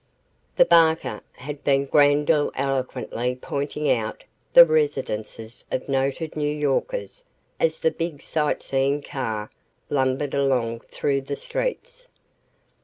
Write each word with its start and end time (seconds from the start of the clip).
The 0.55 0.65
barker 0.65 1.21
had 1.33 1.63
been 1.63 1.85
grandiloquently 1.85 3.35
pointing 3.35 3.91
out 3.91 4.23
the 4.51 4.65
residences 4.65 5.63
of 5.71 5.87
noted 5.87 6.35
New 6.35 6.49
Yorkers 6.49 7.23
as 7.59 7.79
the 7.79 7.91
big 7.91 8.19
sightseeing 8.19 9.03
car 9.03 9.51
lumbered 9.91 10.33
along 10.33 10.79
through 10.89 11.21
the 11.21 11.35
streets. 11.35 12.07